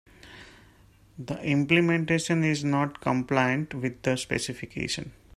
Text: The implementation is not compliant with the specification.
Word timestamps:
The 1.19 1.39
implementation 1.43 2.43
is 2.43 2.63
not 2.63 3.01
compliant 3.01 3.75
with 3.75 4.01
the 4.01 4.15
specification. 4.17 5.11